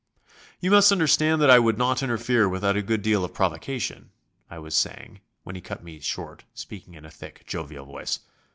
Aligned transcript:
"You 0.61 0.71
must 0.71 0.91
understand 0.91 1.43
that 1.43 1.51
I 1.51 1.59
would 1.59 1.77
not 1.77 2.01
interfere 2.01 2.49
without 2.49 2.75
a 2.75 2.81
good 2.81 3.03
deal 3.03 3.23
of 3.23 3.35
provocation," 3.35 4.09
I 4.49 4.57
was 4.57 4.73
saying, 4.73 5.21
when 5.43 5.53
he 5.53 5.61
cut 5.61 5.83
me 5.83 5.99
short, 5.99 6.43
speaking 6.55 6.95
in 6.95 7.05
a 7.05 7.11
thick, 7.11 7.43
jovial 7.45 7.85
voice. 7.85 8.19